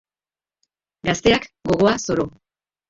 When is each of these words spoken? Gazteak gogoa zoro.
Gazteak 1.11 1.47
gogoa 1.75 1.97
zoro. 2.09 2.31